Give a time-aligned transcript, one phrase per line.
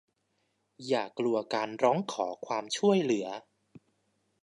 [0.87, 3.27] อย่ากลัวการร้องขอความช่วยเหลือ